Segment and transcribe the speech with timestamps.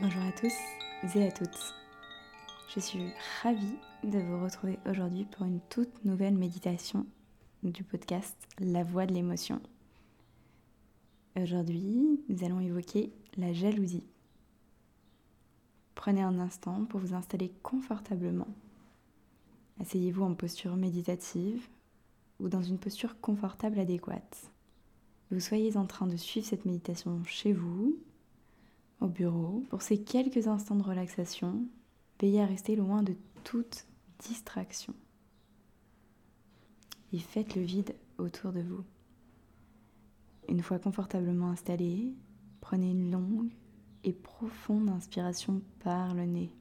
[0.00, 0.54] Bonjour à tous
[1.16, 1.74] et à toutes.
[2.72, 3.02] Je suis
[3.42, 3.74] ravie
[4.04, 7.04] de vous retrouver aujourd'hui pour une toute nouvelle méditation
[7.64, 9.60] du podcast La voix de l'émotion.
[11.36, 14.06] Aujourd'hui, nous allons évoquer la jalousie.
[15.96, 18.54] Prenez un instant pour vous installer confortablement.
[19.80, 21.66] Asseyez-vous en posture méditative
[22.38, 24.52] ou dans une posture confortable adéquate.
[25.32, 27.98] Vous soyez en train de suivre cette méditation chez vous,
[29.00, 29.64] au bureau.
[29.70, 31.64] Pour ces quelques instants de relaxation,
[32.20, 33.86] veillez à rester loin de toute
[34.18, 34.94] distraction.
[37.12, 38.84] Et faites le vide autour de vous.
[40.48, 42.14] Une fois confortablement installé,
[42.60, 43.52] prenez une longue
[44.04, 46.52] et profonde inspiration par le nez.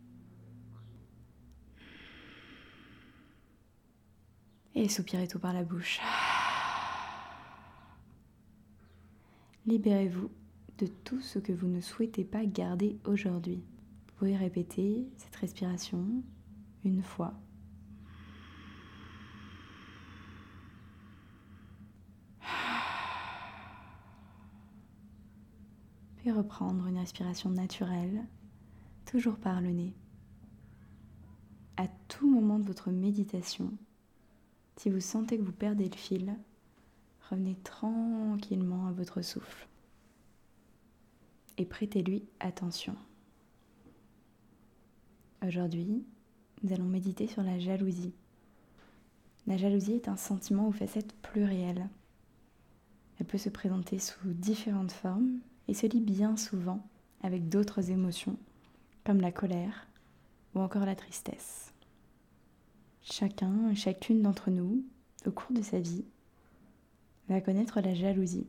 [4.75, 5.99] Et soupirez tout par la bouche.
[9.65, 10.29] Libérez-vous
[10.77, 13.63] de tout ce que vous ne souhaitez pas garder aujourd'hui.
[14.07, 16.23] Vous pouvez répéter cette respiration
[16.83, 17.33] une fois.
[26.17, 28.25] Puis reprendre une respiration naturelle,
[29.05, 29.95] toujours par le nez.
[31.77, 33.71] À tout moment de votre méditation,
[34.77, 36.35] si vous sentez que vous perdez le fil,
[37.29, 39.67] revenez tranquillement à votre souffle
[41.57, 42.95] et prêtez-lui attention.
[45.45, 46.03] Aujourd'hui,
[46.63, 48.13] nous allons méditer sur la jalousie.
[49.45, 51.87] La jalousie est un sentiment aux facettes plurielles.
[53.19, 56.85] Elle peut se présenter sous différentes formes et se lie bien souvent
[57.21, 58.37] avec d'autres émotions
[59.05, 59.87] comme la colère
[60.53, 61.71] ou encore la tristesse.
[63.03, 64.83] Chacun et chacune d'entre nous,
[65.25, 66.03] au cours de sa vie,
[67.29, 68.47] va connaître la jalousie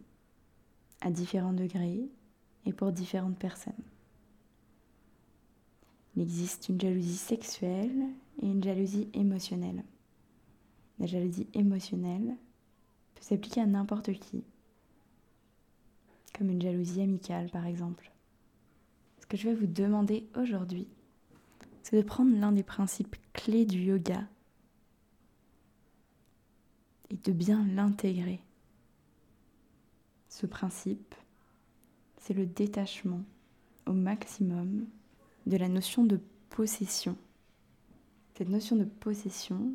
[1.01, 2.09] à différents degrés
[2.67, 3.73] et pour différentes personnes.
[6.17, 8.03] Il existe une jalousie sexuelle
[8.43, 9.85] et une jalousie émotionnelle.
[10.99, 12.37] La jalousie émotionnelle
[13.15, 14.43] peut s'appliquer à n'importe qui,
[16.37, 18.11] comme une jalousie amicale par exemple.
[19.21, 20.89] Ce que je vais vous demander aujourd'hui,
[21.83, 24.27] c'est de prendre l'un des principes clés du yoga
[27.11, 28.41] et de bien l'intégrer.
[30.29, 31.15] Ce principe,
[32.19, 33.23] c'est le détachement
[33.87, 34.87] au maximum
[35.47, 36.21] de la notion de
[36.51, 37.17] possession.
[38.37, 39.75] Cette notion de possession,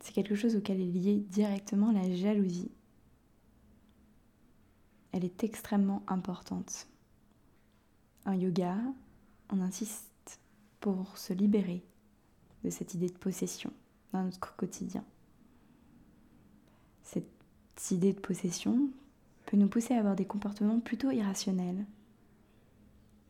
[0.00, 2.70] c'est quelque chose auquel est liée directement la jalousie.
[5.12, 6.88] Elle est extrêmement importante.
[8.24, 8.76] En yoga,
[9.50, 10.40] on insiste
[10.80, 11.82] pour se libérer
[12.64, 13.72] de cette idée de possession
[14.12, 15.04] dans notre quotidien.
[17.02, 17.26] Cette
[17.90, 18.90] idée de possession
[19.52, 21.84] peut nous pousser à avoir des comportements plutôt irrationnels,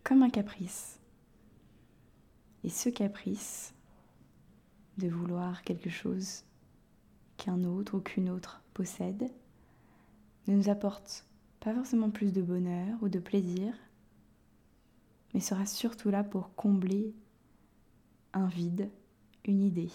[0.05, 1.01] comme un caprice.
[2.63, 3.75] Et ce caprice
[4.99, 6.45] de vouloir quelque chose
[7.39, 9.33] qu'un autre ou qu'une autre possède
[10.47, 11.27] ne nous apporte
[11.59, 13.75] pas forcément plus de bonheur ou de plaisir,
[15.35, 17.17] mais sera surtout là pour combler
[18.33, 18.89] un vide,
[19.45, 19.91] une idée.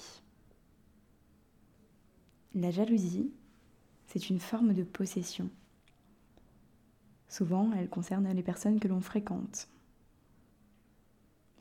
[2.53, 3.31] La jalousie,
[4.07, 5.49] c'est une forme de possession.
[7.37, 9.69] Souvent, elle concerne les personnes que l'on fréquente.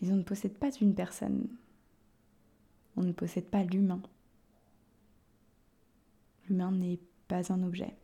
[0.01, 1.49] Mais on ne possède pas une personne.
[2.97, 4.01] On ne possède pas l'humain.
[6.49, 6.99] L'humain n'est
[7.29, 7.95] pas un objet.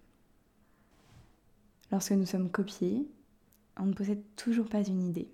[1.91, 3.09] Lorsque nous sommes copiés,
[3.79, 5.33] on ne possède toujours pas une idée.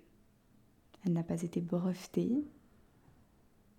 [1.05, 2.31] Elle n'a pas été brevetée.
[2.31, 2.45] Il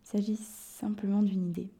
[0.02, 1.70] s'agit simplement d'une idée.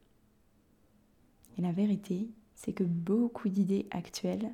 [1.59, 4.51] Et la vérité, c'est que beaucoup d'idées actuelles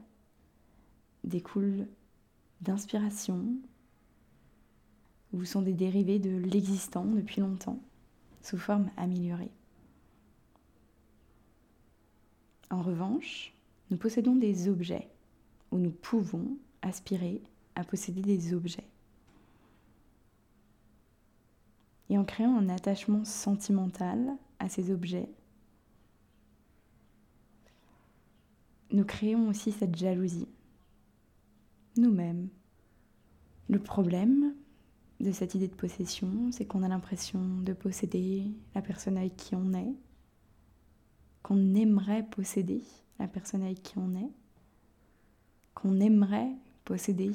[1.22, 1.86] découlent
[2.60, 3.44] d'inspiration
[5.32, 7.80] ou sont des dérivés de l'existant depuis longtemps,
[8.42, 9.50] sous forme améliorée.
[12.70, 13.52] En revanche,
[13.90, 15.08] nous possédons des objets,
[15.70, 17.40] ou nous pouvons aspirer
[17.74, 18.86] à posséder des objets.
[22.08, 25.28] Et en créant un attachement sentimental à ces objets,
[28.90, 30.48] nous créons aussi cette jalousie
[31.96, 32.48] nous-mêmes.
[33.68, 34.54] Le problème
[35.20, 38.44] de cette idée de possession, c'est qu'on a l'impression de posséder
[38.74, 39.94] la personne avec qui on est,
[41.42, 42.82] qu'on aimerait posséder
[43.18, 44.30] la personne avec qui on est,
[45.74, 46.52] qu'on aimerait
[46.84, 47.32] posséder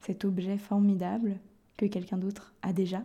[0.00, 1.38] cet objet formidable
[1.76, 3.04] que quelqu'un d'autre a déjà,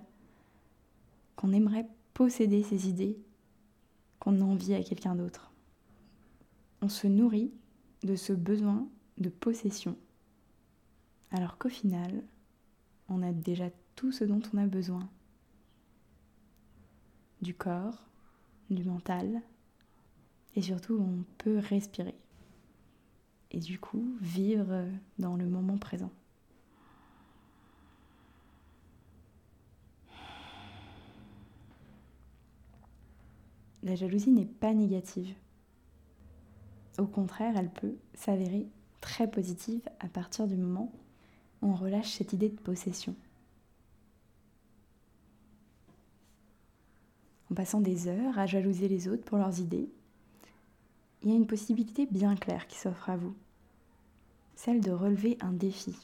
[1.35, 3.17] qu'on aimerait posséder ces idées
[4.19, 5.51] qu'on envie à quelqu'un d'autre.
[6.81, 7.51] On se nourrit
[8.03, 8.87] de ce besoin
[9.17, 9.97] de possession
[11.33, 12.23] alors qu'au final,
[13.09, 13.65] on a déjà
[13.95, 15.09] tout ce dont on a besoin.
[17.41, 18.05] Du corps,
[18.69, 19.41] du mental,
[20.55, 22.15] et surtout on peut respirer.
[23.49, 24.85] Et du coup, vivre
[25.17, 26.11] dans le moment présent.
[33.81, 35.35] La jalousie n'est pas négative.
[36.99, 38.67] Au contraire, elle peut s'avérer
[39.01, 40.93] très positive à partir du moment
[41.63, 43.15] on relâche cette idée de possession.
[47.51, 49.89] En passant des heures à jalouser les autres pour leurs idées,
[51.21, 53.35] il y a une possibilité bien claire qui s'offre à vous,
[54.55, 55.95] celle de relever un défi,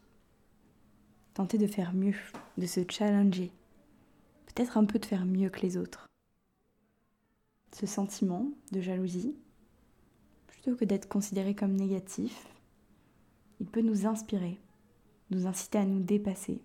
[1.34, 2.16] tenter de faire mieux,
[2.58, 3.52] de se challenger,
[4.46, 6.10] peut-être un peu de faire mieux que les autres
[7.74, 9.36] ce sentiment de jalousie,
[10.48, 12.48] plutôt que d'être considéré comme négatif,
[13.60, 14.60] il peut nous inspirer,
[15.32, 16.62] nous inciter à nous dépasser,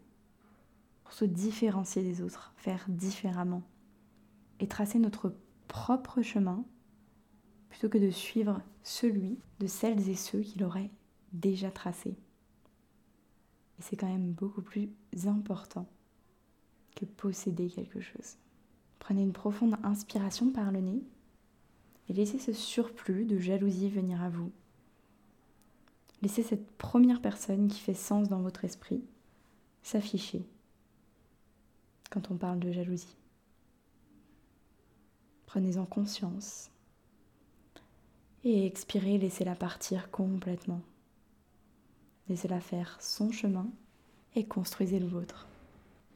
[1.04, 3.62] pour se différencier des autres, faire différemment,
[4.60, 5.34] et tracer notre
[5.68, 6.64] propre chemin,
[7.68, 10.90] plutôt que de suivre celui de celles et ceux qu'il aurait
[11.32, 12.10] déjà tracé.
[12.10, 14.88] Et c'est quand même beaucoup plus
[15.26, 15.86] important
[16.94, 18.36] que posséder quelque chose.
[19.00, 21.02] Prenez une profonde inspiration par le nez
[22.08, 24.52] et laissez ce surplus de jalousie venir à vous.
[26.24, 29.04] Laissez cette première personne qui fait sens dans votre esprit
[29.82, 30.42] s'afficher
[32.10, 33.14] quand on parle de jalousie.
[35.44, 36.70] Prenez-en conscience
[38.42, 40.80] et expirez, laissez-la partir complètement.
[42.30, 43.68] Laissez-la faire son chemin
[44.34, 45.46] et construisez le vôtre.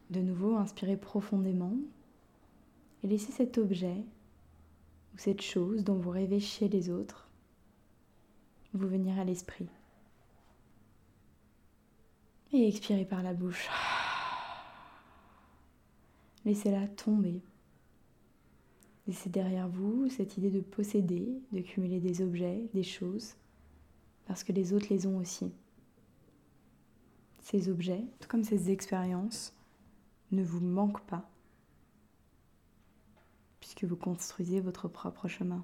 [0.09, 1.75] De nouveau, inspirez profondément
[3.05, 4.07] et laissez cet objet
[5.15, 7.29] ou cette chose dont vous rêvez chez les autres
[8.73, 9.69] vous venir à l'esprit.
[12.53, 13.69] Et expirez par la bouche.
[16.45, 17.43] Laissez-la tomber.
[19.07, 23.35] Laissez derrière vous cette idée de posséder, de cumuler des objets, des choses,
[24.27, 25.53] parce que les autres les ont aussi.
[27.41, 29.55] Ces objets, tout comme ces expériences,
[30.31, 31.29] ne vous manquent pas
[33.69, 35.63] puisque vous construisez votre propre chemin.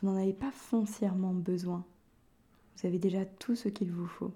[0.00, 1.84] Vous n'en avez pas foncièrement besoin.
[2.76, 4.32] Vous avez déjà tout ce qu'il vous faut.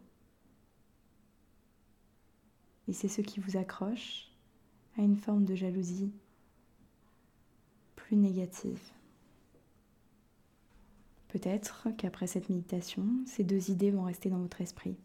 [2.89, 4.31] Et c'est ce qui vous accroche
[4.99, 6.13] à une forme de jalousie
[7.97, 8.81] plus négative.
[11.29, 14.97] Peut-être qu'après cette méditation, ces deux idées vont rester dans votre esprit.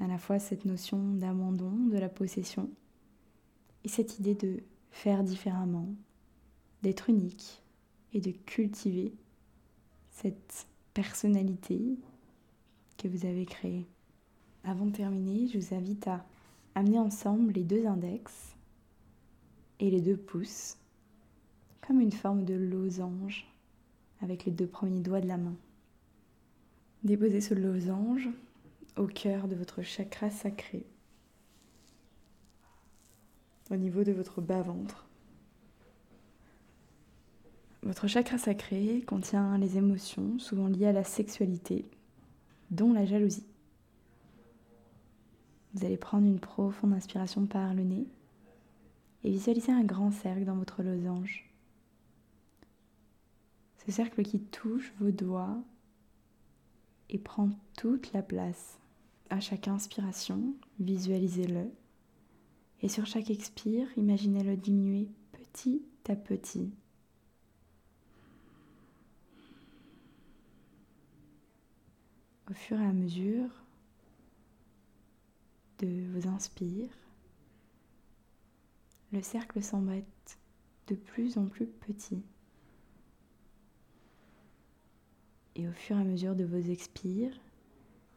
[0.00, 2.70] À la fois cette notion d'abandon, de la possession,
[3.84, 5.88] et cette idée de faire différemment,
[6.82, 7.62] d'être unique
[8.12, 9.12] et de cultiver
[10.10, 11.98] cette personnalité
[12.98, 13.86] que vous avez créée.
[14.64, 16.24] Avant de terminer, je vous invite à
[16.74, 18.54] amener ensemble les deux index
[19.80, 20.76] et les deux pouces
[21.86, 23.46] comme une forme de losange
[24.20, 25.56] avec les deux premiers doigts de la main.
[27.02, 28.28] Déposez ce losange
[28.96, 30.86] au cœur de votre chakra sacré
[33.70, 35.06] au niveau de votre bas-ventre.
[37.82, 41.84] Votre chakra sacré contient les émotions souvent liées à la sexualité,
[42.70, 43.46] dont la jalousie.
[45.74, 48.06] Vous allez prendre une profonde inspiration par le nez
[49.24, 51.48] et visualiser un grand cercle dans votre losange.
[53.86, 55.62] Ce cercle qui touche vos doigts
[57.08, 58.78] et prend toute la place.
[59.30, 61.70] À chaque inspiration, visualisez-le
[62.82, 66.70] et sur chaque expire, imaginez-le diminuer petit à petit.
[72.50, 73.48] Au fur et à mesure
[75.82, 76.96] de vos inspires,
[79.12, 80.38] le cercle semble être
[80.86, 82.22] de plus en plus petit.
[85.54, 87.38] Et au fur et à mesure de vos expires,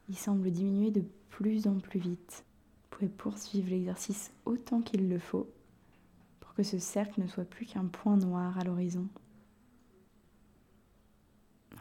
[0.08, 2.46] il semble diminuer de plus en plus vite
[2.96, 5.52] pouvez poursuivre l'exercice autant qu'il le faut
[6.40, 9.06] pour que ce cercle ne soit plus qu'un point noir à l'horizon.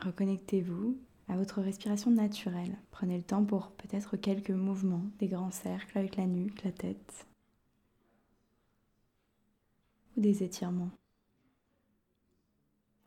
[0.02, 2.78] Reconnectez-vous à votre respiration naturelle.
[2.92, 7.26] Prenez le temps pour peut-être quelques mouvements, des grands cercles avec la nuque, la tête,
[10.16, 10.92] ou des étirements.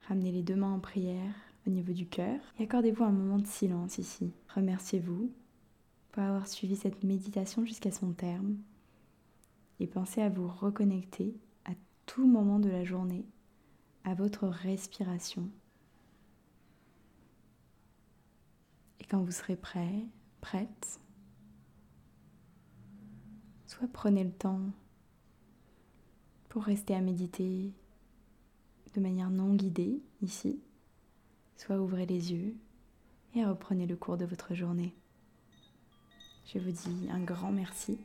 [0.08, 1.34] Ramenez les deux mains en prière
[1.66, 4.32] au niveau du cœur et accordez-vous un moment de silence ici.
[4.54, 5.30] Remerciez-vous
[6.12, 8.56] pour avoir suivi cette méditation jusqu'à son terme
[9.80, 11.72] et pensez à vous reconnecter à
[12.06, 13.26] tout moment de la journée
[14.04, 15.48] à votre respiration.
[18.97, 20.04] Et quand vous serez prêt,
[20.40, 21.00] prête,
[23.66, 24.60] soit prenez le temps
[26.48, 27.72] pour rester à méditer
[28.94, 30.60] de manière non guidée ici,
[31.56, 32.54] soit ouvrez les yeux
[33.34, 34.94] et reprenez le cours de votre journée.
[36.52, 37.98] Je vous dis un grand merci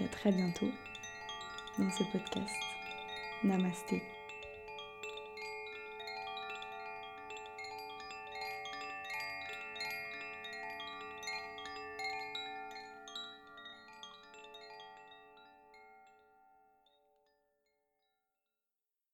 [0.00, 0.70] et à très bientôt
[1.78, 2.54] dans ce podcast.
[3.44, 4.19] Namasté.